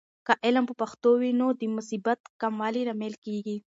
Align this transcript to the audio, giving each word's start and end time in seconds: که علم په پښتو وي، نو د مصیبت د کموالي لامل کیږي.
که 0.27 0.33
علم 0.45 0.63
په 0.69 0.73
پښتو 0.81 1.09
وي، 1.21 1.31
نو 1.39 1.47
د 1.59 1.61
مصیبت 1.77 2.17
د 2.23 2.27
کموالي 2.41 2.81
لامل 2.87 3.13
کیږي. 3.25 3.57